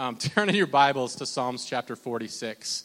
[0.00, 2.84] um, turn in your Bibles to Psalms chapter 46.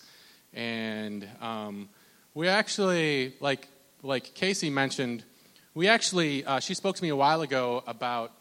[0.53, 1.87] And um,
[2.33, 3.69] we actually, like,
[4.03, 5.23] like Casey mentioned,
[5.73, 8.33] we actually, uh, she spoke to me a while ago about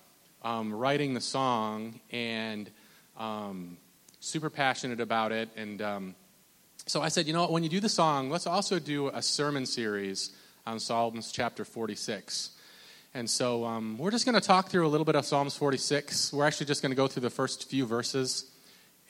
[0.42, 2.68] um, writing the song and
[3.16, 3.76] um,
[4.18, 5.50] super passionate about it.
[5.56, 6.14] And um,
[6.86, 9.22] so I said, you know what, when you do the song, let's also do a
[9.22, 10.30] sermon series
[10.66, 12.50] on Psalms chapter 46.
[13.14, 16.32] And so um, we're just going to talk through a little bit of Psalms 46.
[16.32, 18.50] We're actually just going to go through the first few verses.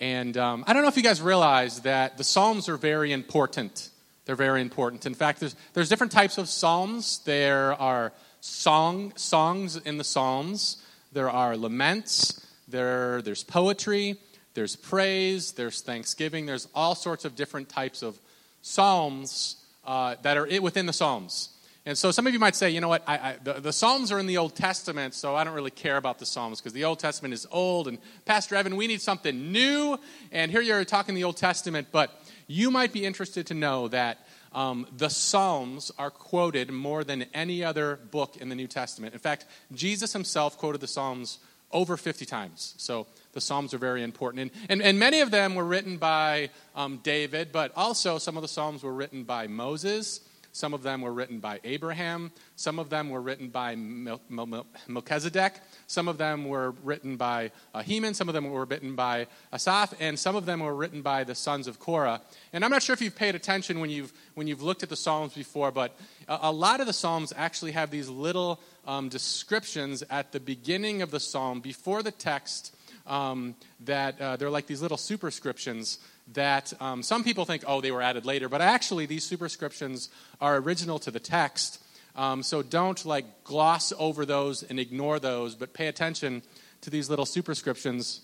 [0.05, 3.89] And um, I don't know if you guys realize that the Psalms are very important.
[4.27, 5.07] They're very important.
[5.07, 7.21] In fact, there's, there's different types of Psalms.
[7.25, 10.77] There are song, songs in the Psalms,
[11.15, 14.19] there are laments, there, there's poetry,
[14.53, 18.19] there's praise, there's thanksgiving, there's all sorts of different types of
[18.61, 21.49] Psalms uh, that are within the Psalms.
[21.87, 24.11] And so some of you might say, you know what, I, I, the, the, Psalms
[24.11, 26.85] are in the Old Testament, so I don't really care about the Psalms because the
[26.85, 27.89] Old Testament is old.
[27.89, 29.99] And Pastor Evan, we need something new.
[30.33, 34.27] And here you're talking the Old Testament, but you might be interested to know that
[34.55, 39.13] um, the Psalms are quoted more than any other book in the New Testament.
[39.13, 41.39] In fact, Jesus himself quoted the Psalms
[41.71, 42.73] over 50 times.
[42.79, 44.41] So the Psalms are very important.
[44.41, 48.43] And, and, and many of them were written by um, David, but also some of
[48.43, 50.21] the Psalms were written by Moses
[50.55, 52.31] some of them were written by Abraham.
[52.55, 55.55] Some of them were written by Melchizedek.
[55.89, 58.15] Some of them were written by uh, Heman.
[58.15, 59.95] Some of them were written by Asaph.
[59.99, 62.23] And some of them were written by the sons of Korah.
[62.53, 64.97] And I'm not sure if you've paid attention when you've, when you've looked at the
[64.97, 70.05] Psalms before, but a, a lot of the Psalms actually have these little um, descriptions
[70.09, 72.77] at the beginning of the Psalm before the text
[73.09, 75.99] um, that uh, they're like these little superscriptions
[76.33, 80.09] that um, some people think, oh, they were added later, but actually these superscriptions
[80.41, 81.83] are original to the text.
[82.17, 86.43] Um, so don't like gloss over those and ignore those, but pay attention
[86.81, 88.23] to these little superscriptions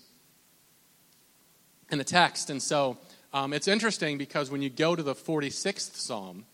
[1.91, 2.49] in the text.
[2.49, 2.97] And so
[3.33, 6.45] um, it's interesting because when you go to the 46th Psalm,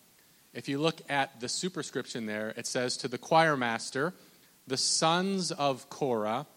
[0.53, 4.13] if you look at the superscription there, it says to the choir master,
[4.65, 6.47] the sons of Korah,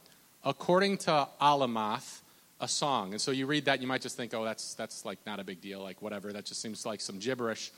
[0.43, 2.23] according to Alamoth,
[2.61, 3.13] a song.
[3.13, 5.45] And so you read that, you might just think, oh, that's, that's like not a
[5.45, 6.33] big deal, like whatever.
[6.33, 7.73] That just seems like some gibberish.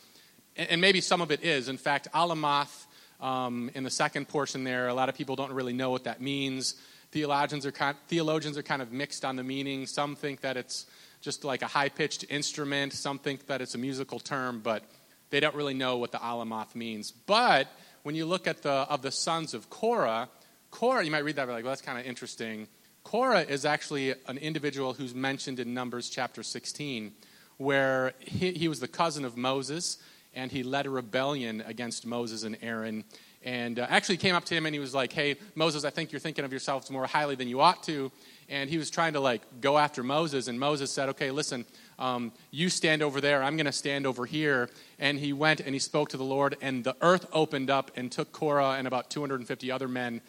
[0.56, 1.69] And, and maybe some of it is.
[1.69, 2.87] In fact, Alamoth,
[3.20, 6.20] um, in the second portion there, a lot of people don't really know what that
[6.20, 6.75] means.
[7.12, 9.87] Theologians are, kind, theologians are kind of mixed on the meaning.
[9.87, 10.87] Some think that it's
[11.20, 14.82] just like a high pitched instrument, some think that it's a musical term, but
[15.31, 17.12] they don't really know what the Alamoth means.
[17.12, 17.69] But
[18.03, 20.28] when you look at the of the sons of Korah,
[20.70, 22.66] Korah, you might read that be like, well, that's kind of interesting.
[23.05, 27.13] Korah is actually an individual who's mentioned in Numbers chapter 16,
[27.57, 29.99] where he, he was the cousin of Moses,
[30.35, 33.05] and he led a rebellion against Moses and Aaron.
[33.45, 36.12] And uh, actually came up to him and he was like, Hey, Moses, I think
[36.12, 38.12] you're thinking of yourselves more highly than you ought to.
[38.49, 40.47] And he was trying to like go after Moses.
[40.47, 41.65] And Moses said, Okay, listen,
[41.99, 43.43] um, you stand over there.
[43.43, 44.71] I'm going to stand over here.
[45.01, 46.57] And he went and he spoke to the Lord.
[46.62, 50.21] And the earth opened up and took Korah and about 250 other men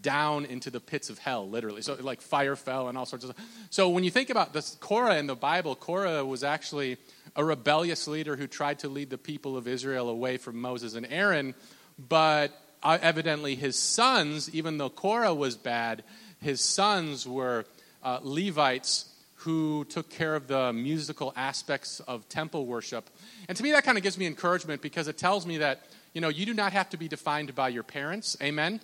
[0.00, 1.82] down into the pits of hell, literally.
[1.82, 3.46] So, like, fire fell and all sorts of stuff.
[3.70, 6.96] So, when you think about this, Korah in the Bible, Korah was actually
[7.36, 11.06] a rebellious leader who tried to lead the people of Israel away from Moses and
[11.10, 11.54] Aaron.
[11.98, 12.52] But
[12.82, 16.04] uh, evidently, his sons, even though Korah was bad,
[16.40, 17.64] his sons were
[18.02, 23.10] uh, Levites who took care of the musical aspects of temple worship.
[23.48, 26.20] And to me, that kind of gives me encouragement because it tells me that, you
[26.20, 28.36] know, you do not have to be defined by your parents.
[28.40, 28.80] Amen?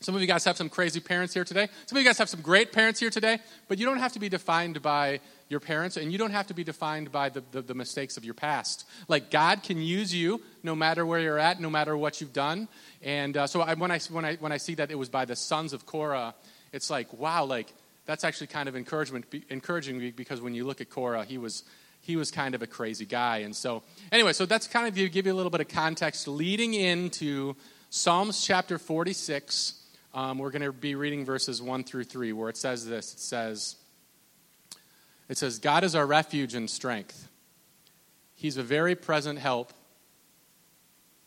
[0.00, 1.68] Some of you guys have some crazy parents here today.
[1.86, 4.20] Some of you guys have some great parents here today, but you don't have to
[4.20, 7.62] be defined by your parents, and you don't have to be defined by the, the,
[7.62, 8.86] the, mistakes of your past.
[9.08, 12.68] Like, God can use you no matter where you're at, no matter what you've done.
[13.02, 15.24] And uh, so I, when, I, when, I, when I see that it was by
[15.24, 16.34] the sons of Korah,
[16.72, 17.72] it's like, wow, like,
[18.04, 21.64] that's actually kind of encouragement, encouraging me because when you look at Korah, he was,
[22.02, 23.38] he was kind of a crazy guy.
[23.38, 23.82] And so,
[24.12, 27.56] anyway, so that's kind of to give you a little bit of context leading into
[27.90, 29.77] Psalms chapter 46
[30.14, 33.20] um, we're going to be reading verses 1 through 3, where it says this it
[33.20, 33.76] says,
[35.28, 37.28] it says, God is our refuge and strength.
[38.34, 39.72] He's a very present help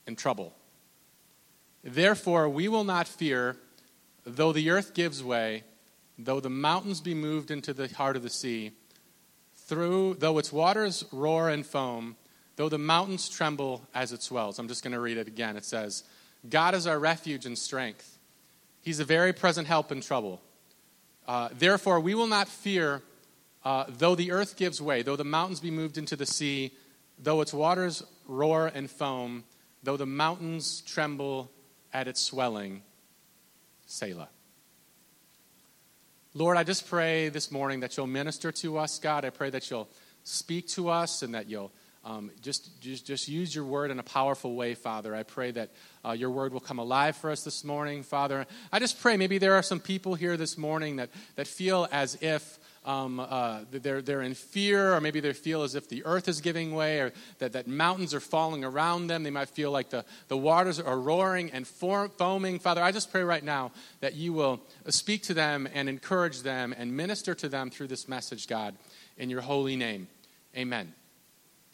[0.07, 0.54] in trouble.
[1.83, 3.57] Therefore, we will not fear,
[4.24, 5.63] though the earth gives way,
[6.18, 8.72] though the mountains be moved into the heart of the sea,
[9.56, 12.16] through, though its waters roar and foam,
[12.56, 14.57] though the mountains tremble as it swells.
[14.57, 15.56] I'm just going to read it again.
[15.56, 16.04] It says,
[16.50, 18.11] God is our refuge and strength
[18.81, 20.42] He's a very present help in trouble.
[21.28, 23.04] Uh, Therefore, we will not fear,
[23.63, 26.72] uh, though the earth gives way, though the mountains be moved into the sea,
[27.19, 29.44] though its waters roar and foam,
[29.83, 31.51] though the mountains tremble
[31.94, 32.81] at its swelling.
[33.86, 34.30] Selah.
[36.34, 39.25] Lord, I just pray this morning that you'll minister to us, God.
[39.25, 39.89] I pray that you'll
[40.24, 41.72] speak to us and that you'll
[42.03, 45.13] um, just, just, just use your word in a powerful way, Father.
[45.13, 45.69] I pray that
[46.03, 48.48] uh, your word will come alive for us this morning, Father.
[48.71, 52.18] I just pray maybe there are some people here this morning that, that feel as
[52.21, 56.27] if um, uh, they're, they're in fear, or maybe they feel as if the earth
[56.27, 59.21] is giving way, or that, that mountains are falling around them.
[59.21, 62.57] They might feel like the, the waters are roaring and foaming.
[62.57, 66.74] Father, I just pray right now that you will speak to them and encourage them
[66.75, 68.75] and minister to them through this message, God,
[69.18, 70.07] in your holy name.
[70.57, 70.95] Amen.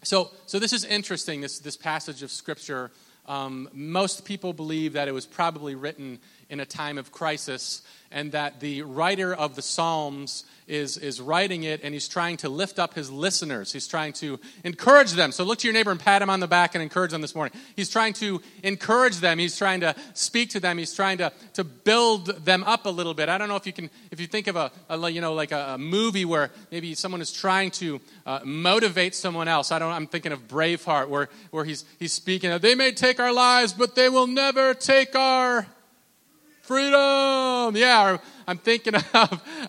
[0.03, 2.91] So, so this is interesting, this, this passage of Scripture.
[3.25, 8.31] Um, most people believe that it was probably written in a time of crisis, and
[8.31, 12.77] that the writer of the Psalms is, is writing it and he's trying to lift
[12.77, 13.71] up his listeners.
[13.71, 15.31] He's trying to encourage them.
[15.31, 17.33] So look to your neighbor and pat him on the back and encourage them this
[17.33, 17.57] morning.
[17.75, 19.39] He's trying to encourage them.
[19.39, 20.77] He's trying to speak to them.
[20.77, 23.29] He's trying to, to build them up a little bit.
[23.29, 25.51] I don't know if you can, if you think of a, a you know, like
[25.51, 29.71] a, a, movie where maybe someone is trying to uh, motivate someone else.
[29.71, 33.31] I don't, I'm thinking of Braveheart where, where he's, he's speaking, they may take our
[33.31, 35.65] lives, but they will never take our
[36.67, 37.77] freedom.
[37.77, 39.07] Yeah, I'm thinking of,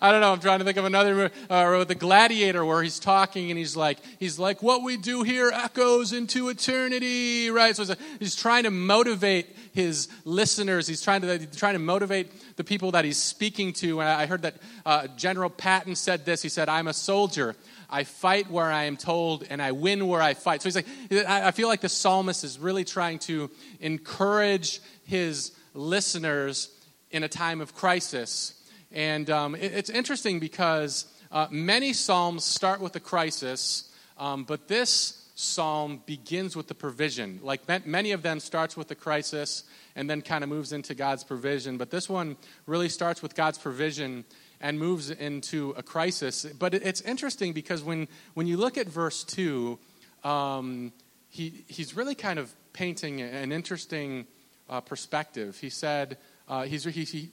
[0.03, 3.51] I don't know, I'm trying to think of another, uh, the gladiator where he's talking
[3.51, 7.75] and he's like, he's like, what we do here echoes into eternity, right?
[7.75, 10.89] So he's trying to motivate his listeners.
[10.89, 14.01] He's trying to, trying to motivate the people that he's speaking to.
[14.01, 16.43] And I heard that uh, General Patton said this.
[16.43, 17.55] He said, I'm a soldier.
[17.89, 20.61] I fight where I am told, and I win where I fight.
[20.61, 23.51] So he's like, I feel like the psalmist is really trying to
[23.81, 26.69] encourage his listeners
[27.11, 28.55] in a time of crisis.
[28.93, 34.69] And um, it, it's interesting because uh, many psalms start with a crisis, um, but
[34.69, 37.39] this psalm begins with the provision.
[37.43, 39.63] Like many of them starts with the crisis
[39.95, 43.57] and then kind of moves into God's provision, but this one really starts with God's
[43.57, 44.25] provision
[44.61, 46.45] and moves into a crisis.
[46.59, 49.79] But it's interesting because when, when you look at verse 2,
[50.25, 50.93] um,
[51.29, 54.27] he, he's really kind of painting an interesting
[54.69, 55.59] uh, perspective.
[55.59, 57.29] He said, uh, he's, he, he,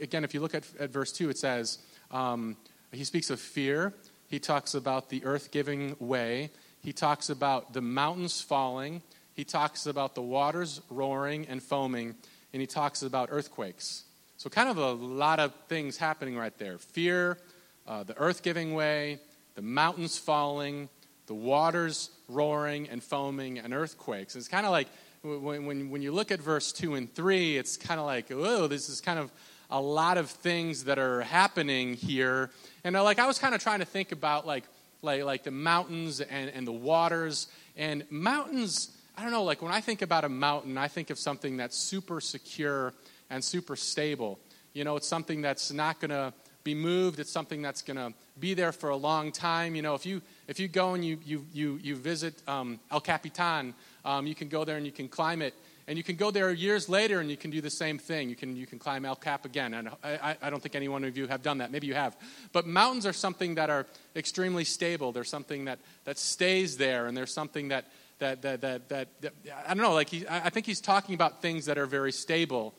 [0.00, 1.78] again, if you look at, at verse 2, it says,
[2.10, 2.56] um,
[2.92, 3.92] he speaks of fear.
[4.28, 6.50] He talks about the earth giving way.
[6.82, 9.02] He talks about the mountains falling.
[9.34, 12.14] He talks about the waters roaring and foaming.
[12.52, 14.04] And he talks about earthquakes.
[14.36, 17.38] So, kind of a lot of things happening right there fear,
[17.86, 19.18] uh, the earth giving way,
[19.54, 20.88] the mountains falling,
[21.26, 24.36] the waters roaring and foaming, and earthquakes.
[24.36, 24.88] It's kind of like
[25.24, 28.66] when, when, when you look at verse 2 and 3, it's kind of like, oh,
[28.66, 29.32] this is kind of
[29.70, 32.50] a lot of things that are happening here.
[32.84, 34.64] And uh, like I was kind of trying to think about like,
[35.00, 37.48] like, like the mountains and, and the waters.
[37.76, 41.18] And mountains, I don't know, like when I think about a mountain, I think of
[41.18, 42.92] something that's super secure
[43.30, 44.38] and super stable.
[44.74, 46.34] You know, it's something that's not going to
[46.64, 47.20] be moved.
[47.20, 49.74] It's something that's going to be there for a long time.
[49.74, 53.00] You know, if you if you go and you you you, you visit um, El
[53.00, 53.74] Capitan,
[54.04, 55.54] um, you can go there and you can climb it.
[55.86, 58.30] And you can go there years later and you can do the same thing.
[58.30, 59.74] You can, you can climb El Cap again.
[59.74, 61.70] And I, I don't think any one of you have done that.
[61.70, 62.16] Maybe you have.
[62.52, 63.86] But mountains are something that are
[64.16, 65.12] extremely stable.
[65.12, 67.06] They're something that, that stays there.
[67.06, 67.84] And there's something that,
[68.18, 69.34] that, that, that, that, that
[69.66, 72.74] I don't know, like he, I think he's talking about things that are very stable.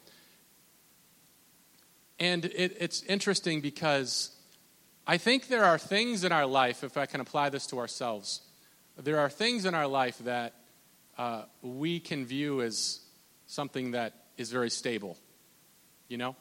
[2.20, 4.32] And it, it's interesting because
[5.06, 8.42] I think there are things in our life, if I can apply this to ourselves,
[8.98, 10.54] there are things in our life that
[11.18, 13.00] uh, we can view as
[13.48, 15.18] something that is very stable.
[16.08, 16.36] You know?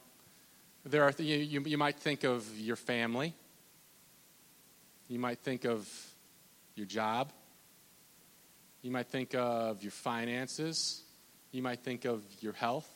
[0.84, 3.34] There are th- you, you, you might think of your family,
[5.08, 5.88] you might think of
[6.74, 7.32] your job,
[8.82, 11.02] you might think of your finances,
[11.52, 12.88] you might think of your health.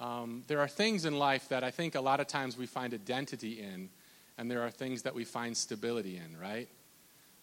[0.00, 2.92] Um, there are things in life that I think a lot of times we find
[2.92, 3.88] identity in,
[4.36, 6.68] and there are things that we find stability in, right?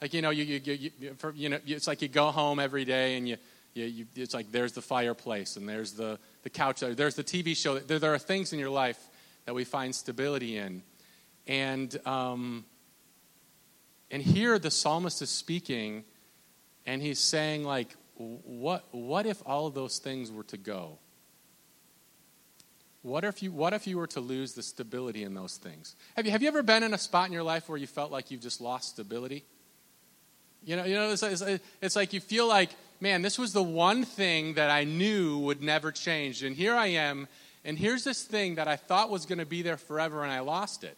[0.02, 2.60] Like, you know, you, you, you, you, for, you know, it's like you go home
[2.60, 3.38] every day and you,
[3.74, 7.56] you, you, it's like there's the fireplace and there's the, the couch, there's the TV
[7.56, 7.80] show.
[7.80, 9.00] There, there are things in your life
[9.46, 10.84] that we find stability in.
[11.48, 12.66] And, um,
[14.10, 16.04] and here the psalmist is speaking
[16.86, 20.98] and he's saying, like, what, what if all of those things were to go?
[23.02, 25.96] What if, you, what if you were to lose the stability in those things?
[26.16, 28.12] Have you, have you ever been in a spot in your life where you felt
[28.12, 29.46] like you've just lost stability?
[30.64, 31.44] You know, you know it's, it's,
[31.82, 35.62] it's like you feel like, man, this was the one thing that I knew would
[35.62, 36.44] never change.
[36.44, 37.28] And here I am,
[37.64, 40.40] and here's this thing that I thought was going to be there forever, and I
[40.40, 40.98] lost it.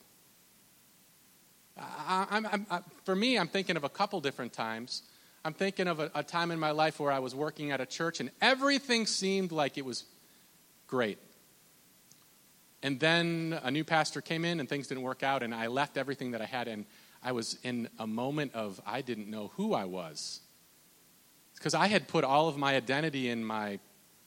[1.77, 5.03] I, I'm, I'm, for me, I'm thinking of a couple different times.
[5.43, 7.85] I'm thinking of a, a time in my life where I was working at a
[7.85, 10.03] church, and everything seemed like it was
[10.87, 11.17] great.
[12.83, 15.97] And then a new pastor came in and things didn't work out, and I left
[15.97, 16.85] everything that I had, and
[17.23, 20.41] I was in a moment of I didn't know who I was.
[21.55, 23.79] Because I had put all of my identity in my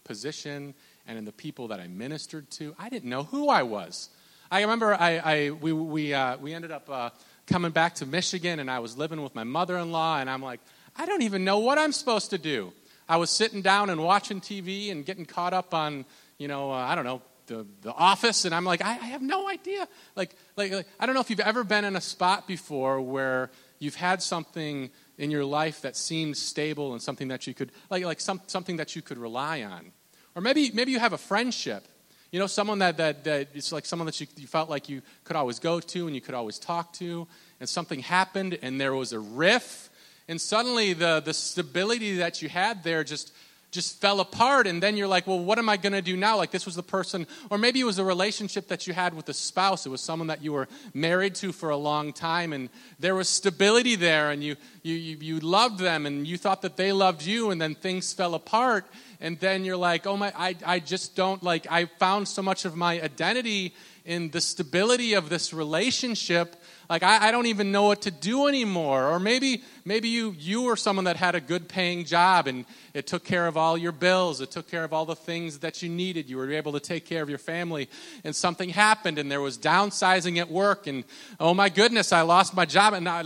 [0.05, 0.75] position
[1.07, 2.75] and in the people that I ministered to.
[2.79, 4.11] I didn't know who I was.
[4.51, 7.11] I remember I, I we, we, uh, we ended up uh,
[7.47, 10.43] coming back to Michigan, and I was living with my mother in law, and I'm
[10.43, 10.61] like,
[10.97, 12.73] I don't even know what I'm supposed to do.
[13.09, 16.05] I was sitting down and watching TV and getting caught up on,
[16.39, 19.23] you know, uh, I don't know, the, the office, and I'm like, I, I have
[19.23, 19.89] no idea.
[20.17, 23.51] Like, like, like, I don't know if you've ever been in a spot before where
[23.79, 28.05] you've had something in your life that seemed stable and something that you could, like,
[28.05, 29.93] like some, something that you could rely on.
[30.35, 31.87] Or maybe, maybe you have a friendship.
[32.33, 35.03] You know, someone that, that, that it's like someone that you, you felt like you
[35.23, 37.29] could always go to and you could always talk to,
[37.61, 39.89] and something happened and there was a riff,
[40.27, 43.33] and suddenly the, the stability that you had there just
[43.75, 46.37] just fell apart and then you're like well what am i going to do now?
[46.37, 49.29] Like this was the person or maybe it was a relationship that you had with
[49.29, 49.85] a spouse.
[49.85, 53.29] It was someone that you were married to for a long time and there was
[53.29, 57.23] stability there and you you you, you loved them and you thought that they loved
[57.23, 58.87] you and then things fell apart
[59.21, 62.65] and then you're like oh my i, I just don't like i found so much
[62.65, 66.57] of my identity in the stability of this relationship
[66.89, 69.09] like I, I, don't even know what to do anymore.
[69.11, 73.07] Or maybe maybe you you were someone that had a good paying job and it
[73.07, 74.41] took care of all your bills.
[74.41, 76.29] It took care of all the things that you needed.
[76.29, 77.89] You were able to take care of your family
[78.23, 81.05] and something happened and there was downsizing at work and
[81.41, 83.23] oh my goodness i lost my job and I,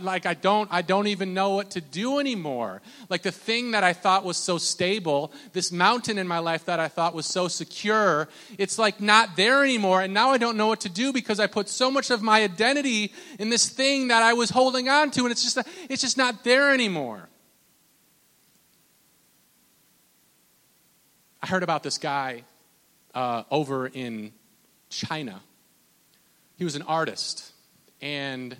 [0.00, 2.80] like i don't i don't even know what to do anymore.
[3.10, 6.80] Like the thing that i thought was so stable this mountain in my life that
[6.80, 10.00] i thought was so secure it's like not there anymore.
[10.00, 12.42] And now i don't know what to do because i put so much of my
[12.42, 12.93] identity
[13.38, 15.58] in this thing that I was holding on to, and it's just,
[15.88, 17.28] it's just not there anymore.
[21.42, 22.44] I heard about this guy
[23.14, 24.32] uh, over in
[24.88, 25.40] China.
[26.56, 27.52] He was an artist,
[28.00, 28.56] and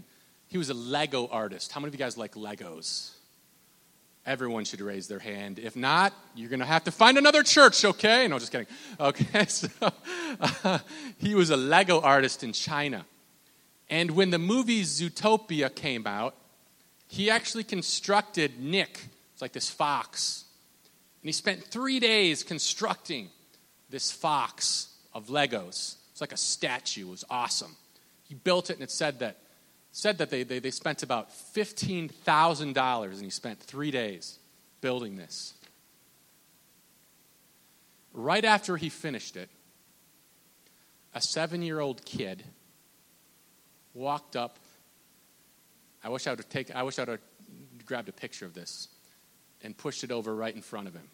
[0.48, 1.72] he was a Lego artist.
[1.72, 3.10] How many of you guys like Legos?
[4.26, 5.58] Everyone should raise their hand.
[5.58, 8.26] If not, you're going to have to find another church, okay?
[8.26, 8.66] No, just kidding.
[8.98, 9.68] Okay, so
[10.40, 10.78] uh,
[11.18, 13.04] he was a Lego artist in China.
[13.90, 16.34] And when the movie Zootopia came out,
[17.08, 19.08] he actually constructed Nick.
[19.32, 20.44] It's like this fox.
[21.22, 23.28] And he spent three days constructing
[23.90, 25.96] this fox of Legos.
[26.10, 27.06] It's like a statue.
[27.08, 27.76] It was awesome.
[28.24, 29.38] He built it, and it said that,
[29.92, 34.38] said that they, they, they spent about $15,000, and he spent three days
[34.80, 35.54] building this.
[38.12, 39.50] Right after he finished it,
[41.14, 42.44] a seven year old kid
[43.94, 44.58] walked up.
[46.02, 48.52] I wish I would have taken, I wish I would have grabbed a picture of
[48.52, 48.88] this
[49.62, 51.08] and pushed it over right in front of him.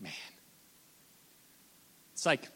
[0.00, 0.12] Man.
[2.12, 2.48] It's like,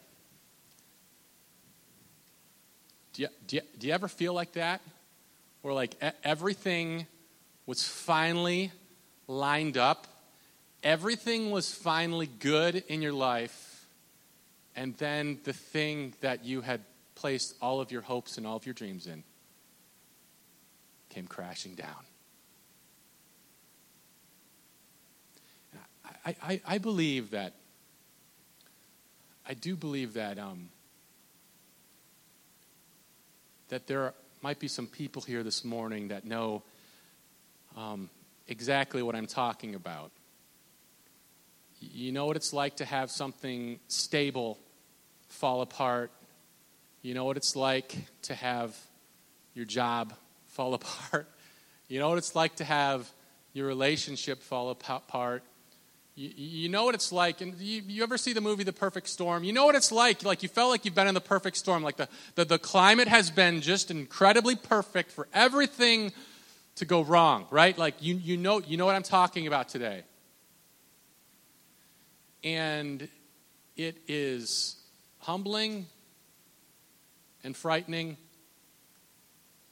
[3.13, 4.81] do you, do you, do you ever feel like that?
[5.61, 7.05] Where like everything
[7.65, 8.71] was finally
[9.27, 10.07] lined up,
[10.83, 13.68] everything was finally good in your life,
[14.79, 16.79] and then the thing that you had
[17.13, 19.25] placed all of your hopes and all of your dreams in
[21.09, 22.05] came crashing down.
[26.25, 27.55] I, I, I believe that,
[29.45, 30.69] I do believe that, um,
[33.67, 36.63] that there might be some people here this morning that know
[37.75, 38.09] um,
[38.47, 40.11] exactly what I'm talking about.
[41.81, 44.57] You know what it's like to have something stable
[45.29, 46.11] fall apart.
[47.01, 48.77] You know what it's like to have
[49.53, 50.13] your job
[50.47, 51.29] fall apart.
[51.87, 53.09] You know what it's like to have
[53.53, 55.43] your relationship fall apart.
[56.15, 57.41] You, you know what it's like.
[57.41, 59.43] And you, you ever see the movie The Perfect Storm?
[59.43, 60.23] You know what it's like.
[60.23, 61.81] Like you felt like you've been in the perfect storm.
[61.81, 66.11] Like the, the, the climate has been just incredibly perfect for everything
[66.75, 67.77] to go wrong, right?
[67.77, 70.03] Like you, you, know, you know what I'm talking about today.
[72.43, 73.07] And
[73.75, 74.78] it is
[75.19, 75.87] humbling
[77.43, 78.17] and frightening.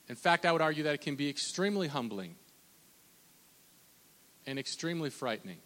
[0.10, 2.36] In fact, I would argue that it can be extremely humbling
[4.46, 5.58] and extremely frightening.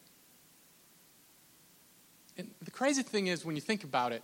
[2.37, 4.23] And the crazy thing is, when you think about it,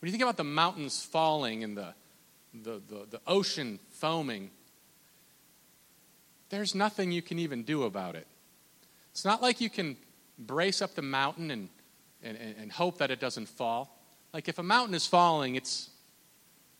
[0.00, 1.94] when you think about the mountains falling and the,
[2.52, 4.50] the, the, the ocean foaming,
[6.50, 8.26] there's nothing you can even do about it.
[9.12, 9.96] It's not like you can
[10.38, 11.68] brace up the mountain and,
[12.22, 13.95] and, and hope that it doesn't fall.
[14.36, 15.88] Like if a mountain is falling, it's,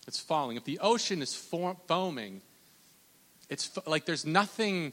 [0.07, 0.59] it's falling.
[0.59, 2.43] If the ocean is foaming,
[3.49, 4.93] it's like there's nothing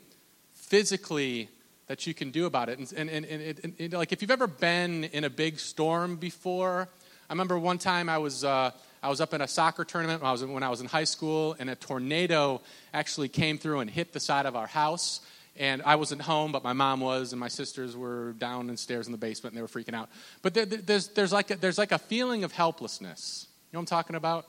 [0.53, 1.49] physically
[1.87, 2.79] that you can do about it.
[2.79, 6.87] And, and, and, and, and like if you've ever been in a big storm before,
[7.29, 8.71] I remember one time I was, uh,
[9.03, 11.03] I was up in a soccer tournament when I, was, when I was in high
[11.03, 12.61] school, and a tornado
[12.93, 15.19] actually came through and hit the side of our house.
[15.55, 19.05] And I wasn't home, but my mom was, and my sisters were down the stairs
[19.05, 20.09] in the basement, and they were freaking out.
[20.41, 23.47] But there, there's, there's, like a, there's like a feeling of helplessness.
[23.71, 24.47] You know what I'm talking about?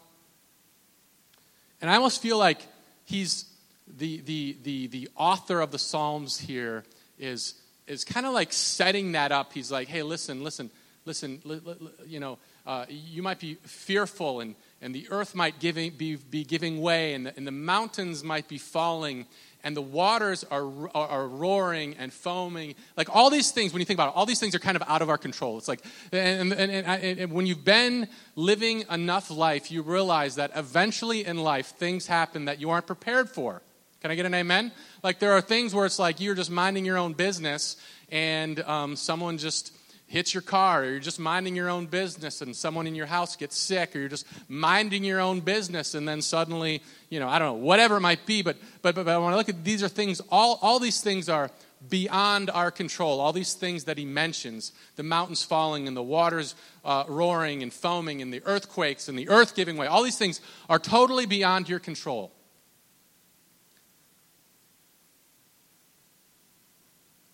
[1.82, 2.66] And I almost feel like
[3.04, 3.44] he's
[3.86, 6.84] the, the, the, the author of the Psalms here
[7.18, 7.54] is,
[7.86, 9.52] is kind of like setting that up.
[9.52, 10.70] He's like, hey, listen, listen,
[11.04, 15.58] listen, li, li, you know, uh, you might be fearful and, and the earth might
[15.58, 19.26] giving, be, be giving way and the, and the mountains might be falling
[19.64, 22.74] and the waters are, are, are, roaring and foaming.
[22.96, 24.82] Like all these things, when you think about it, all these things are kind of
[24.86, 25.56] out of our control.
[25.56, 25.80] It's like,
[26.12, 28.06] and, and, and, and, when you've been
[28.36, 33.30] living enough life, you realize that eventually in life, things happen that you aren't prepared
[33.30, 33.62] for.
[34.02, 34.70] Can I get an amen?
[35.02, 37.78] Like there are things where it's like you're just minding your own business
[38.10, 39.74] and um, someone just
[40.14, 43.34] hits your car, or you're just minding your own business and someone in your house
[43.34, 46.80] gets sick, or you're just minding your own business and then suddenly,
[47.10, 48.40] you know, I don't know, whatever it might be.
[48.40, 51.28] But, but, but, but when I look at these are things, all, all these things
[51.28, 51.50] are
[51.88, 53.20] beyond our control.
[53.20, 56.54] All these things that he mentions the mountains falling and the waters
[56.84, 60.40] uh, roaring and foaming and the earthquakes and the earth giving way all these things
[60.68, 62.30] are totally beyond your control.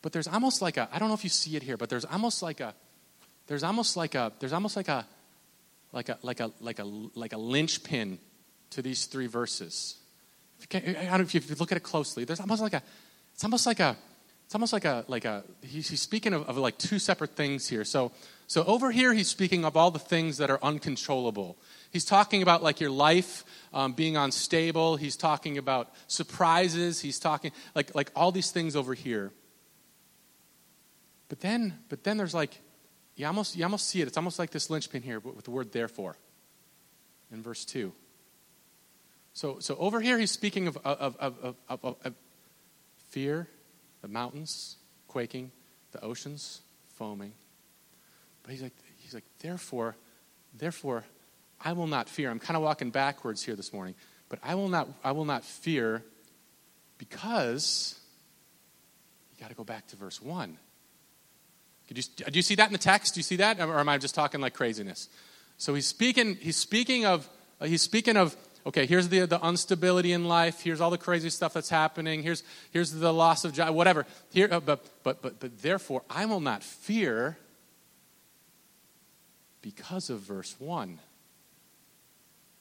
[0.03, 2.05] But there's almost like a, I don't know if you see it here, but there's
[2.05, 2.75] almost like a,
[3.47, 5.07] there's almost like a, there's almost like a,
[5.93, 8.19] like a, like a, like a, like a linchpin
[8.71, 9.97] to these three verses.
[10.61, 12.83] If you, I don't know if you, look at it closely, there's almost like a,
[13.35, 13.97] it's almost like a,
[14.47, 17.85] it's almost like a, like a, he's speaking of, of like two separate things here.
[17.85, 18.11] So,
[18.47, 21.57] so over here, he's speaking of all the things that are uncontrollable.
[21.93, 24.97] He's talking about like your life um, being unstable.
[24.97, 27.01] He's talking about surprises.
[27.01, 29.31] He's talking like, like all these things over here.
[31.31, 32.61] But then, but then there's like,
[33.15, 34.09] you almost, you almost see it.
[34.09, 36.17] It's almost like this linchpin here with the word therefore
[37.33, 37.93] in verse 2.
[39.33, 42.15] So, so over here, he's speaking of, of, of, of,
[43.11, 43.49] fear,
[44.03, 45.53] the mountains quaking,
[45.93, 46.63] the oceans
[46.97, 47.33] foaming.
[48.43, 49.97] But he's like, he's like, therefore,
[50.59, 51.05] therefore,
[51.65, 52.29] I will not fear.
[52.29, 53.95] I'm kind of walking backwards here this morning,
[54.29, 56.03] but I will not, I will not fear
[56.99, 57.97] because
[59.33, 60.59] you got to go back to verse 1.
[61.91, 63.15] You, do you see that in the text?
[63.15, 63.61] Do you see that?
[63.61, 65.09] Or am I just talking like craziness?
[65.59, 67.29] So he's speaking, he's speaking of,
[67.63, 70.61] he's speaking of, okay, here's the, the instability in life.
[70.61, 72.23] Here's all the crazy stuff that's happening.
[72.23, 74.07] Here's, here's the loss of job, whatever.
[74.33, 77.37] Here, uh, but, but, but, but therefore, I will not fear
[79.63, 80.99] because of verse 1.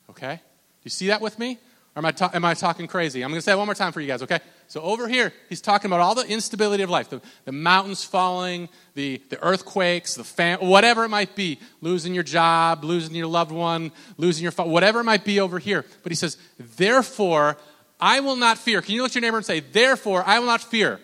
[0.10, 0.36] Okay?
[0.36, 0.42] Do
[0.84, 1.60] you see that with me?
[1.96, 3.24] Or am I, ta- am I talking crazy?
[3.24, 4.40] I'm going to say it one more time for you guys, okay?
[4.70, 8.70] So over here, he's talking about all the instability of life the, the mountains falling,
[8.94, 13.52] the, the earthquakes, the fam- whatever it might be, losing your job, losing your loved
[13.52, 15.86] one, losing your, whatever it might be over here.
[16.04, 16.38] But he says,
[16.78, 17.58] therefore,
[18.00, 18.84] I will not fear.
[18.84, 21.00] Can you look at your neighbor and say, therefore, I will not fear?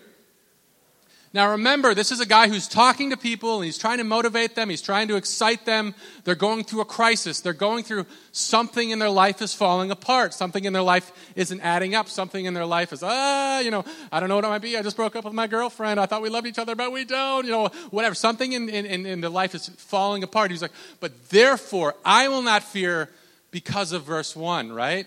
[1.32, 4.54] Now remember, this is a guy who's talking to people and he's trying to motivate
[4.54, 5.94] them, he's trying to excite them.
[6.24, 7.40] They're going through a crisis.
[7.40, 10.32] They're going through something in their life is falling apart.
[10.32, 12.08] Something in their life isn't adding up.
[12.08, 14.76] Something in their life is, ah, you know, I don't know what it might be.
[14.76, 16.00] I just broke up with my girlfriend.
[16.00, 17.44] I thought we loved each other, but we don't.
[17.44, 18.14] You know, whatever.
[18.14, 20.50] Something in, in, in their life is falling apart.
[20.50, 23.10] He's like, but therefore I will not fear
[23.50, 25.06] because of verse 1, right?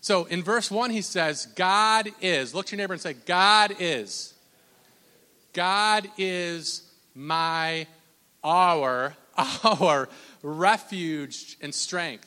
[0.00, 2.54] So in verse 1, he says, God is.
[2.54, 4.34] Look to your neighbor and say, God is.
[5.52, 6.82] God is
[7.14, 7.86] my,
[8.44, 9.14] our,
[9.64, 10.08] our
[10.42, 12.26] refuge and strength.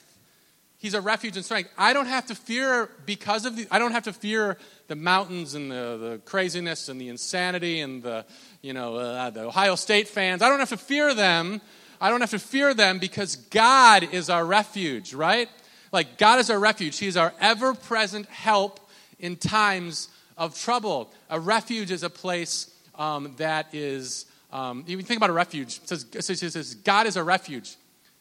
[0.78, 1.70] He's a refuge and strength.
[1.78, 4.58] I don't have to fear because of the, I don't have to fear
[4.88, 8.26] the mountains and the, the craziness and the insanity and the,
[8.62, 10.42] you know, uh, the Ohio State fans.
[10.42, 11.62] I don't have to fear them.
[12.02, 15.48] I don't have to fear them because God is our refuge, right?
[15.94, 16.98] Like God is our refuge.
[16.98, 18.82] He's our ever present help
[19.20, 21.14] in times of trouble.
[21.30, 25.80] A refuge is a place um, that is, um, you think about a refuge.
[25.84, 27.76] It says, it says, God is a refuge.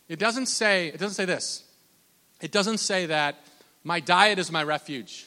[0.08, 1.64] It doesn't say, it doesn't say this.
[2.40, 3.37] It doesn't say that
[3.85, 5.26] my diet is my refuge.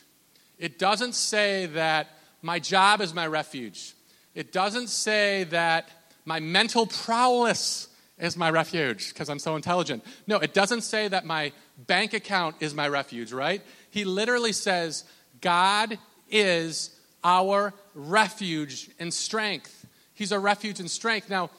[0.58, 2.10] It doesn't say that
[2.41, 3.93] my job is my refuge.
[4.34, 5.89] It doesn't say that
[6.25, 10.03] my mental prowess is my refuge because I'm so intelligent.
[10.27, 13.62] No, it doesn't say that my bank account is my refuge, right?
[13.89, 15.03] He literally says,
[15.41, 15.97] God
[16.29, 16.94] is
[17.26, 19.86] our refuge and strength.
[20.14, 21.30] He's a refuge and strength.
[21.30, 21.50] Now,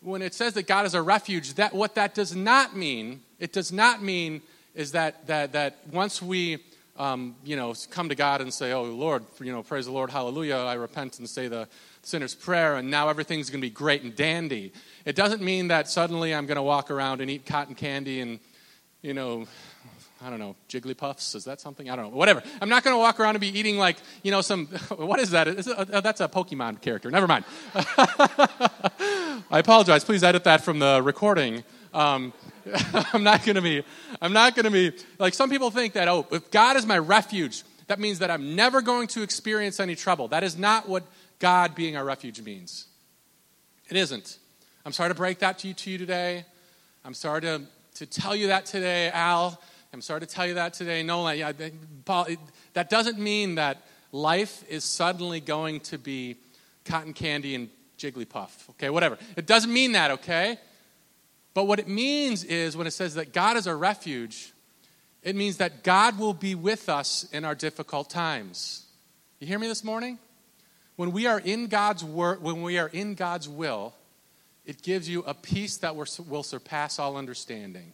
[0.00, 3.52] when it says that God is a refuge, that what that does not mean, it
[3.52, 4.42] does not mean
[4.74, 6.58] is that that that once we
[6.96, 10.10] um, you know come to God and say, "Oh Lord, you know, praise the Lord,
[10.10, 11.68] hallelujah," I repent and say the
[12.02, 14.72] sinner's prayer and now everything's going to be great and dandy.
[15.04, 18.40] It doesn't mean that suddenly I'm going to walk around and eat cotton candy and,
[19.02, 19.46] you know,
[20.24, 21.34] I don't know, Jigglypuffs.
[21.34, 21.90] Is that something?
[21.90, 22.16] I don't know.
[22.16, 22.42] Whatever.
[22.60, 25.30] I'm not going to walk around and be eating like, you know, some, what is
[25.30, 25.48] that?
[25.48, 27.10] Is it, uh, that's a Pokemon character.
[27.10, 27.44] Never mind.
[27.74, 30.04] I apologize.
[30.04, 31.64] Please edit that from the recording.
[31.92, 32.32] Um,
[33.12, 33.82] I'm not going to be,
[34.20, 36.98] I'm not going to be, like some people think that, oh, if God is my
[36.98, 40.28] refuge, that means that I'm never going to experience any trouble.
[40.28, 41.02] That is not what
[41.40, 42.86] God being our refuge means.
[43.88, 44.38] It isn't.
[44.86, 46.44] I'm sorry to break that to you, to you today.
[47.04, 47.62] I'm sorry to,
[47.96, 49.60] to tell you that today, Al.
[49.92, 51.38] I'm sorry to tell you that today, Nolan.
[51.38, 51.52] Yeah,
[52.06, 52.28] Paul,
[52.72, 56.36] that doesn't mean that life is suddenly going to be
[56.86, 58.70] cotton candy and Jigglypuff.
[58.70, 59.18] Okay, whatever.
[59.36, 60.58] It doesn't mean that, okay?
[61.52, 64.54] But what it means is when it says that God is our refuge,
[65.22, 68.86] it means that God will be with us in our difficult times.
[69.40, 70.18] You hear me this morning?
[70.96, 73.94] When we are in God's word, when we are in God's will,
[74.64, 77.92] it gives you a peace that will surpass all understanding.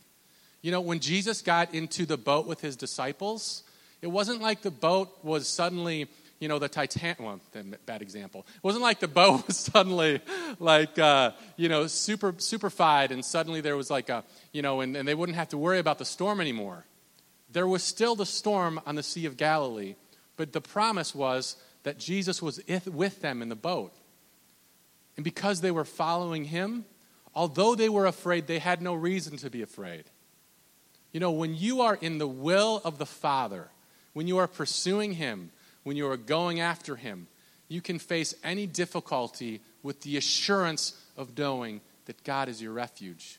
[0.63, 3.63] You know, when Jesus got into the boat with his disciples,
[4.03, 6.09] it wasn't like the boat was suddenly,
[6.41, 7.21] you know, the Titanic.
[7.21, 7.41] Well,
[7.87, 8.47] bad example.
[8.57, 10.21] It wasn't like the boat was suddenly,
[10.59, 14.97] like, uh, you know, super superfied, and suddenly there was like a, you know, and,
[14.97, 16.85] and they wouldn't have to worry about the storm anymore.
[17.51, 19.95] There was still the storm on the Sea of Galilee,
[20.37, 23.95] but the promise was that Jesus was with them in the boat.
[25.17, 26.85] And because they were following him,
[27.35, 30.05] although they were afraid, they had no reason to be afraid.
[31.13, 33.69] You know, when you are in the will of the Father,
[34.13, 35.51] when you are pursuing him,
[35.83, 37.29] when you are going after him,
[37.69, 43.39] you can face any difficulty with the assurance of knowing that God is your refuge.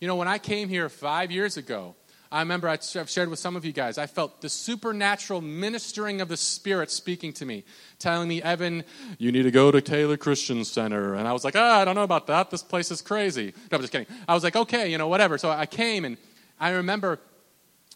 [0.00, 1.94] You know, when I came here five years ago,
[2.30, 6.28] I remember I've shared with some of you guys, I felt the supernatural ministering of
[6.28, 7.64] the Spirit speaking to me,
[7.98, 8.84] telling me, Evan,
[9.16, 11.14] you need to go to Taylor Christian Center.
[11.14, 12.50] And I was like, ah, I don't know about that.
[12.50, 13.54] This place is crazy.
[13.72, 14.08] No, I'm just kidding.
[14.28, 15.38] I was like, okay, you know, whatever.
[15.38, 16.18] So I came, and
[16.60, 17.20] I remember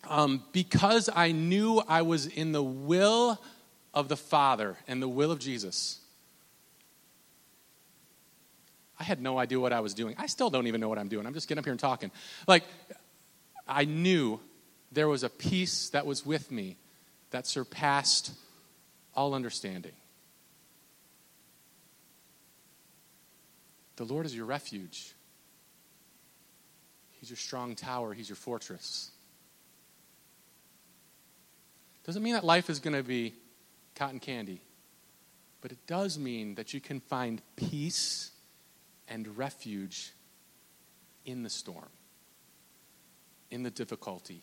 [0.08, 3.40] um, because I knew I was in the will
[3.94, 6.00] of the Father and the will of Jesus.
[8.98, 10.14] I had no idea what I was doing.
[10.18, 11.26] I still don't even know what I'm doing.
[11.26, 12.10] I'm just getting up here and talking.
[12.46, 12.64] Like,
[13.66, 14.40] I knew
[14.92, 16.76] there was a peace that was with me
[17.30, 18.32] that surpassed
[19.14, 19.92] all understanding.
[23.96, 25.14] The Lord is your refuge.
[27.22, 28.12] He's your strong tower.
[28.12, 29.12] He's your fortress.
[32.04, 33.32] Doesn't mean that life is going to be
[33.94, 34.60] cotton candy,
[35.60, 38.32] but it does mean that you can find peace
[39.06, 40.10] and refuge
[41.24, 41.90] in the storm
[43.52, 44.42] in the difficulty,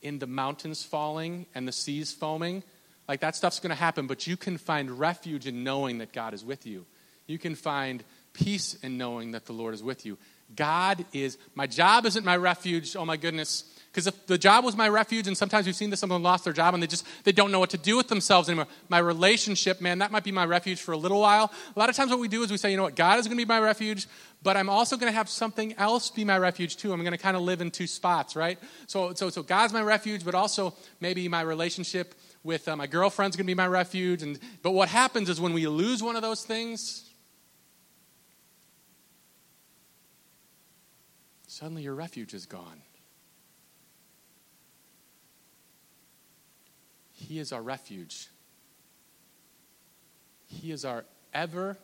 [0.00, 2.62] in the mountains falling and the seas foaming.
[3.08, 6.34] Like that stuff's going to happen, but you can find refuge in knowing that God
[6.34, 6.86] is with you.
[7.26, 10.18] You can find peace in knowing that the Lord is with you.
[10.56, 12.96] God is, my job isn't my refuge.
[12.96, 13.64] Oh my goodness.
[13.90, 16.52] Because if the job was my refuge, and sometimes we've seen this, someone lost their
[16.52, 18.68] job and they just, they don't know what to do with themselves anymore.
[18.88, 21.52] My relationship, man, that might be my refuge for a little while.
[21.74, 23.26] A lot of times what we do is we say, you know what, God is
[23.26, 24.06] going to be my refuge,
[24.44, 26.92] but I'm also going to have something else be my refuge too.
[26.92, 28.60] I'm going to kind of live in two spots, right?
[28.86, 33.36] So, so, so God's my refuge, but also maybe my relationship with uh, my girlfriend's
[33.36, 34.22] going to be my refuge.
[34.22, 37.09] And, but what happens is when we lose one of those things,
[41.50, 42.80] suddenly your refuge is gone.
[47.12, 48.28] He is our refuge.
[50.46, 51.76] He is our ever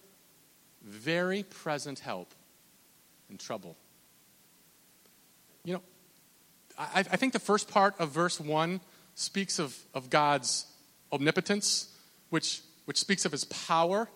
[0.85, 2.33] very present help
[3.29, 3.77] in trouble.
[5.65, 5.83] You know,
[6.79, 8.81] I, I, think the first part of verse 1
[9.17, 10.67] speaks of, of God's
[11.11, 11.93] omnipotence,
[12.31, 14.09] which, which speaks of his power.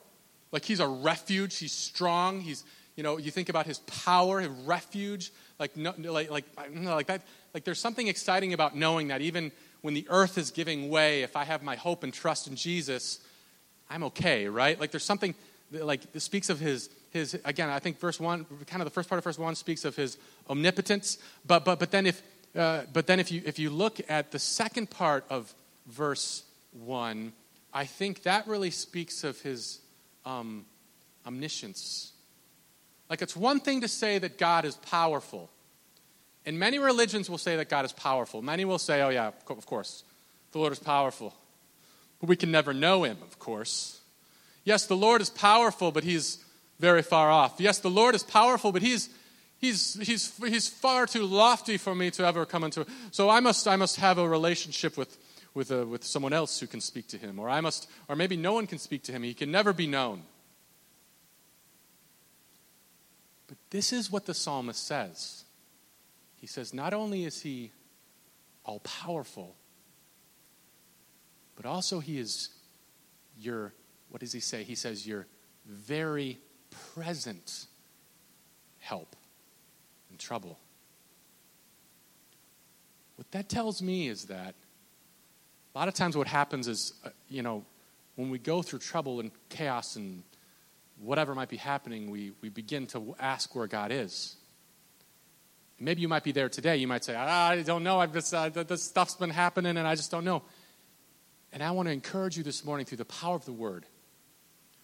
[0.52, 2.64] Like he's a refuge, he's strong, he's,
[3.00, 6.44] you know, you think about his power, his refuge, like, no, like, like,
[6.84, 7.22] like that.
[7.54, 11.34] Like there's something exciting about knowing that even when the earth is giving way, if
[11.34, 13.18] I have my hope and trust in Jesus,
[13.88, 14.78] I'm okay, right?
[14.78, 15.34] Like there's something
[15.70, 17.70] that, like speaks of his his again.
[17.70, 20.18] I think verse one, kind of the first part of verse one, speaks of his
[20.50, 21.16] omnipotence.
[21.46, 22.22] But but but then if
[22.54, 25.54] uh, but then if you if you look at the second part of
[25.86, 27.32] verse one,
[27.72, 29.80] I think that really speaks of his
[30.26, 30.66] um,
[31.26, 32.12] omniscience.
[33.10, 35.50] Like it's one thing to say that God is powerful.
[36.46, 38.40] And many religions will say that God is powerful.
[38.40, 40.04] Many will say, oh, yeah, of course,
[40.52, 41.34] the Lord is powerful.
[42.20, 44.00] But we can never know him, of course.
[44.64, 46.38] Yes, the Lord is powerful, but he's
[46.78, 47.56] very far off.
[47.58, 49.10] Yes, the Lord is powerful, but he's,
[49.58, 52.86] he's, he's, he's far too lofty for me to ever come into.
[53.10, 55.18] So I must, I must have a relationship with,
[55.52, 57.38] with, a, with someone else who can speak to him.
[57.38, 59.22] Or I must, or maybe no one can speak to him.
[59.22, 60.22] He can never be known.
[63.50, 65.42] But this is what the psalmist says.
[66.40, 67.72] He says, not only is he
[68.64, 69.56] all powerful,
[71.56, 72.50] but also he is
[73.36, 73.74] your,
[74.08, 74.62] what does he say?
[74.62, 75.26] He says, your
[75.66, 76.38] very
[76.94, 77.66] present
[78.78, 79.16] help
[80.12, 80.56] in trouble.
[83.16, 84.54] What that tells me is that
[85.74, 87.64] a lot of times what happens is, uh, you know,
[88.14, 90.22] when we go through trouble and chaos and
[91.00, 94.36] whatever might be happening, we, we begin to ask where God is.
[95.78, 96.76] Maybe you might be there today.
[96.76, 98.00] You might say, I don't know.
[98.00, 100.42] I've just, uh, this stuff's been happening and I just don't know.
[101.52, 103.86] And I want to encourage you this morning through the power of the Word,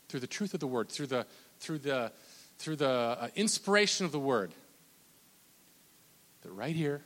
[0.09, 1.27] through the truth of the Word, through the,
[1.61, 2.13] through the,
[2.59, 4.53] through the uh, inspiration of the Word,
[6.43, 7.03] that right here,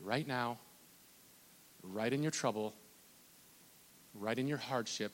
[0.00, 0.58] right now,
[1.82, 2.74] right in your trouble,
[4.14, 5.12] right in your hardship,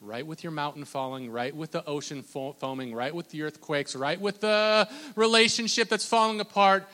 [0.00, 4.20] right with your mountain falling, right with the ocean foaming, right with the earthquakes, right
[4.20, 6.88] with the relationship that's falling apart,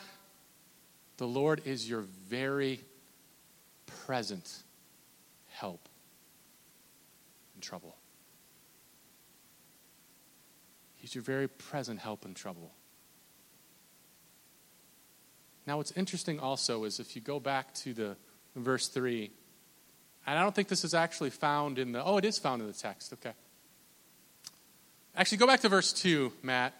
[1.16, 2.80] the Lord is your very
[3.86, 4.62] present
[5.48, 5.88] help
[7.54, 7.96] in trouble.
[10.96, 12.72] He's your very present help in trouble.
[15.66, 18.16] Now, what's interesting also is if you go back to the
[18.56, 19.30] verse 3,
[20.26, 22.68] and I don't think this is actually found in the, oh, it is found in
[22.68, 23.12] the text.
[23.12, 23.32] Okay.
[25.16, 26.74] Actually, go back to verse 2, Matt.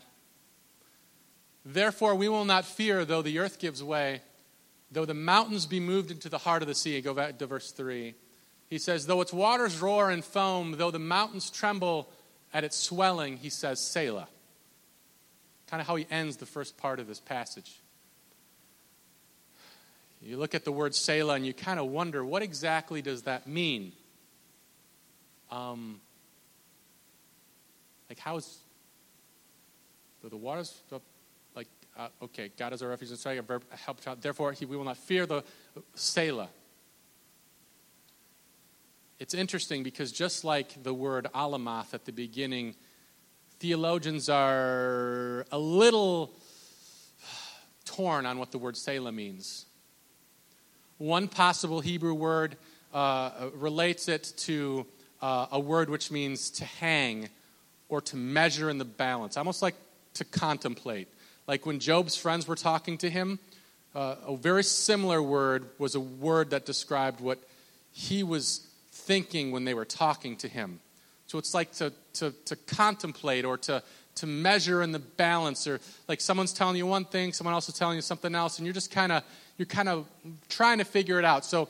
[1.65, 4.23] Therefore, we will not fear though the earth gives way,
[4.91, 7.01] though the mountains be moved into the heart of the sea.
[7.01, 8.15] Go back to verse 3.
[8.69, 12.11] He says, Though its waters roar and foam, though the mountains tremble
[12.53, 14.29] at its swelling, he says, Selah.
[15.69, 17.81] Kind of how he ends the first part of this passage.
[20.25, 23.47] You look at the word Selah and you kind of wonder, what exactly does that
[23.47, 23.93] mean?
[25.51, 26.01] Um,
[28.09, 28.59] like, how is
[30.23, 30.81] the, the waters,
[31.55, 34.23] like, uh, okay, God is our refuge and strength, help child.
[34.23, 35.45] Therefore, he, we will not fear the
[35.95, 36.49] Selah.
[39.19, 42.77] It's interesting because just like the word alamoth at the beginning,
[43.61, 46.33] theologians are a little
[47.85, 49.67] torn on what the word Selah means.
[50.99, 52.57] One possible Hebrew word
[52.93, 54.87] uh, relates it to
[55.21, 57.29] uh, a word which means to hang
[57.89, 59.75] or to measure in the balance, almost like
[60.15, 61.09] to contemplate.
[61.47, 63.39] Like when Job's friends were talking to him,
[63.95, 67.39] uh, a very similar word was a word that described what
[67.93, 70.81] he was thinking when they were talking to him.
[71.27, 73.83] So it's like to, to, to contemplate or to,
[74.17, 77.75] to measure in the balance, or like someone's telling you one thing, someone else is
[77.75, 79.23] telling you something else, and you're just kind of
[79.57, 80.07] you're kind of
[80.49, 81.45] trying to figure it out.
[81.45, 81.69] So,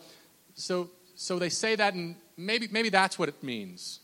[0.54, 4.00] so, so they say that, and maybe, maybe that's what it means.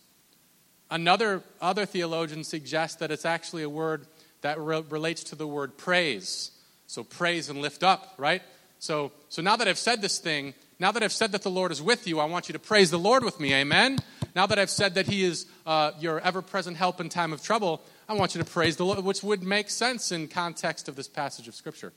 [0.90, 4.06] Another other theologian suggests that it's actually a word
[4.42, 6.50] that re- relates to the word praise.
[6.86, 8.42] So praise and lift up, right?
[8.80, 11.70] So, so now that I've said this thing, now that I've said that the Lord
[11.70, 13.54] is with you, I want you to praise the Lord with me.
[13.54, 13.98] Amen.
[14.34, 17.82] Now that I've said that He is uh, your ever-present help in time of trouble,
[18.10, 21.06] I want you to praise the Lord, which would make sense in context of this
[21.06, 21.92] passage of Scripture.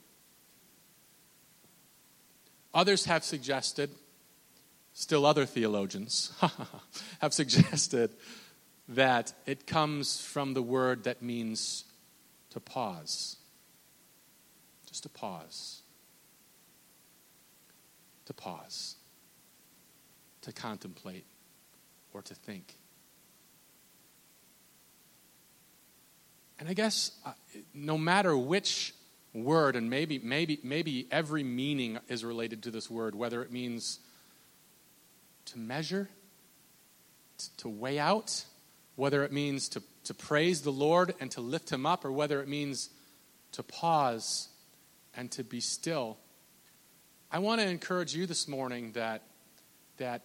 [2.72, 3.90] Others have suggested,
[4.94, 6.32] still other theologians
[7.20, 8.12] have suggested
[8.90, 11.84] that it comes from the word that means
[12.52, 13.38] to pause.
[14.88, 15.82] Just to pause.
[18.28, 18.98] To pause.
[20.42, 21.26] To contemplate
[22.14, 22.76] or to think.
[26.60, 27.32] And I guess uh,
[27.74, 28.94] no matter which
[29.34, 34.00] word, and maybe, maybe, maybe every meaning is related to this word, whether it means
[35.46, 36.10] to measure,
[37.58, 38.46] to weigh out,
[38.96, 42.42] whether it means to, to praise the Lord and to lift him up, or whether
[42.42, 42.90] it means
[43.54, 44.50] to pause
[45.16, 46.18] and to be still.
[47.32, 49.24] I want to encourage you this morning that,
[49.98, 50.22] that,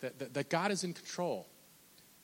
[0.00, 1.48] that, that God is in control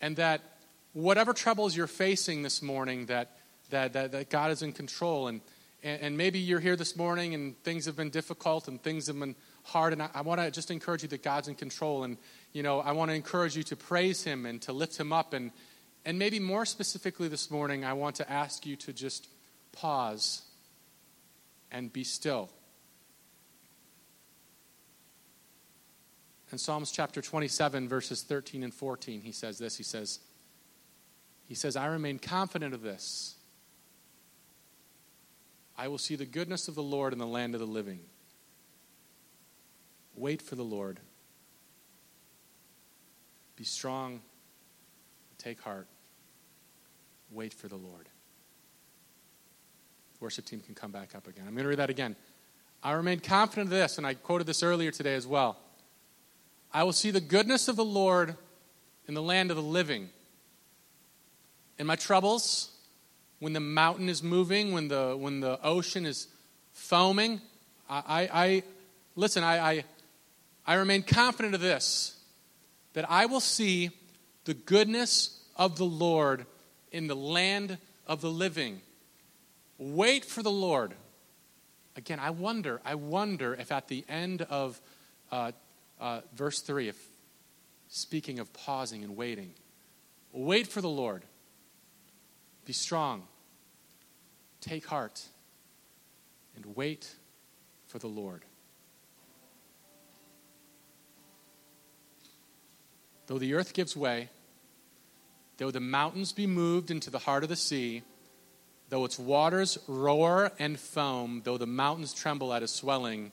[0.00, 0.53] and that
[0.94, 3.36] whatever troubles you're facing this morning, that,
[3.70, 5.28] that, that, that God is in control.
[5.28, 5.40] And,
[5.82, 9.18] and, and, maybe you're here this morning and things have been difficult and things have
[9.18, 9.92] been hard.
[9.92, 12.04] And I, I want to just encourage you that God's in control.
[12.04, 12.16] And,
[12.52, 15.34] you know, I want to encourage you to praise Him and to lift Him up.
[15.34, 15.50] And,
[16.04, 19.28] and maybe more specifically this morning, I want to ask you to just
[19.72, 20.42] pause
[21.72, 22.50] and be still.
[26.52, 29.76] In Psalms chapter 27, verses 13 and 14, he says this.
[29.76, 30.20] He says,
[31.46, 33.36] he says, I remain confident of this
[35.76, 38.00] I will see the goodness of the Lord in the land of the living.
[40.14, 41.00] Wait for the Lord.
[43.56, 44.20] Be strong.
[45.38, 45.88] Take heart.
[47.30, 48.08] Wait for the Lord.
[50.20, 51.44] Worship team can come back up again.
[51.46, 52.14] I'm going to read that again.
[52.82, 55.56] I remain confident of this, and I quoted this earlier today as well.
[56.72, 58.36] I will see the goodness of the Lord
[59.08, 60.10] in the land of the living.
[61.78, 62.70] In my troubles,
[63.40, 66.28] when the mountain is moving, when the, when the ocean is
[66.72, 67.40] foaming,
[67.88, 68.62] I, I, I
[69.16, 69.84] listen, I, I,
[70.66, 72.16] I remain confident of this
[72.94, 73.90] that I will see
[74.44, 76.46] the goodness of the Lord
[76.92, 78.80] in the land of the living.
[79.78, 80.94] Wait for the Lord.
[81.96, 84.80] Again, I wonder, I wonder if at the end of
[85.30, 85.52] uh,
[86.00, 87.08] uh, verse 3, if
[87.88, 89.52] speaking of pausing and waiting,
[90.32, 91.24] wait for the Lord.
[92.64, 93.24] Be strong.
[94.60, 95.22] Take heart.
[96.56, 97.14] And wait
[97.86, 98.44] for the Lord.
[103.26, 104.28] Though the earth gives way,
[105.56, 108.02] though the mountains be moved into the heart of the sea,
[108.88, 113.32] though its waters roar and foam, though the mountains tremble at its swelling,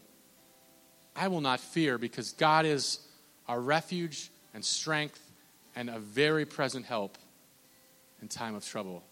[1.16, 3.00] I will not fear because God is
[3.48, 5.20] our refuge and strength
[5.76, 7.18] and a very present help
[8.22, 9.04] in time of trouble.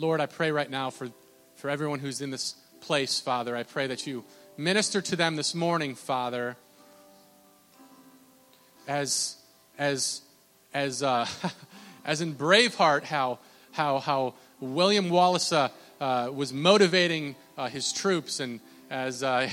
[0.00, 1.08] Lord, I pray right now for,
[1.56, 3.56] for everyone who's in this place, Father.
[3.56, 4.24] I pray that you
[4.56, 6.56] minister to them this morning, Father,
[8.86, 9.34] as,
[9.76, 10.20] as,
[10.72, 11.26] as, uh,
[12.04, 13.40] as in Braveheart, how,
[13.72, 15.68] how, how William Wallace uh,
[16.00, 19.50] uh, was motivating uh, his troops, and as uh,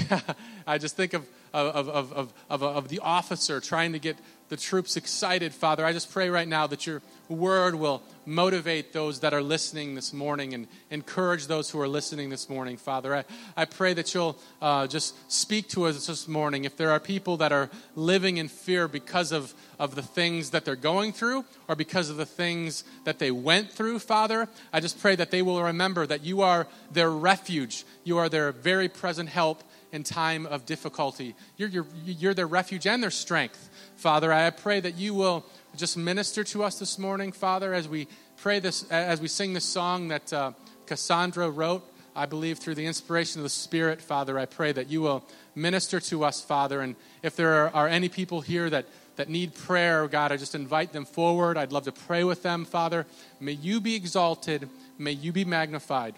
[0.68, 4.16] I just think of, of, of, of, of, of the officer trying to get
[4.50, 5.86] the troops excited, Father.
[5.86, 10.14] I just pray right now that your word will motivate those that are listening this
[10.14, 13.16] morning and encourage those who are listening this morning, Father.
[13.16, 13.24] I,
[13.58, 16.66] I pray that you'll uh, just speak to us this morning.
[16.66, 20.66] If there are people that are living in fear because of, of the things that
[20.66, 25.00] they're going through or because of the things that they went through, Father, I just
[25.00, 29.30] pray that they will remember that you are their refuge, you are their very present
[29.30, 29.64] help
[29.96, 31.36] in time of difficulty.
[31.56, 33.70] You're, you're, you're their refuge and their strength.
[33.96, 35.46] Father, I pray that you will
[35.78, 39.64] just minister to us this morning, Father, as we pray this, as we sing this
[39.64, 40.52] song that uh,
[40.86, 41.82] Cassandra wrote,
[42.14, 44.38] I believe through the inspiration of the Spirit, Father.
[44.38, 45.24] I pray that you will
[45.56, 46.82] minister to us, Father.
[46.82, 50.92] And if there are, any people here that, that need prayer, God, I just invite
[50.92, 51.58] them forward.
[51.58, 53.06] I'd love to pray with them, Father.
[53.40, 56.16] May you be exalted, may you be magnified.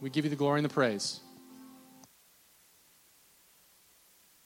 [0.00, 1.20] We give you the glory and the praise.